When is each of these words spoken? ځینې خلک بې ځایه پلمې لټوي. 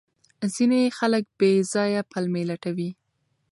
ځینې 0.53 0.81
خلک 0.97 1.23
بې 1.39 1.51
ځایه 1.73 2.01
پلمې 2.11 2.43
لټوي. 2.49 2.89